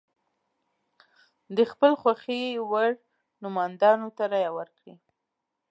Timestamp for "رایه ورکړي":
4.31-4.93